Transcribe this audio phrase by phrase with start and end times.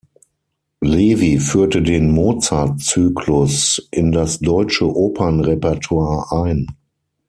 [0.83, 6.75] Levi führte den „Mozart-Zyklus“ in das deutsche Opernrepertoire ein.